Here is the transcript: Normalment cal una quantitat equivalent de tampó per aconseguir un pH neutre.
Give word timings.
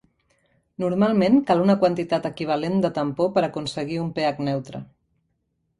Normalment 0.83 1.37
cal 1.49 1.61
una 1.65 1.75
quantitat 1.83 2.25
equivalent 2.31 2.81
de 2.87 2.93
tampó 2.99 3.29
per 3.37 3.45
aconseguir 3.51 4.05
un 4.07 4.13
pH 4.19 4.45
neutre. 4.51 4.85